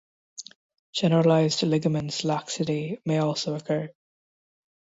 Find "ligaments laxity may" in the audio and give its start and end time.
1.61-3.19